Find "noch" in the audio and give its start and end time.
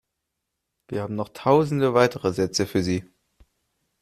1.13-1.29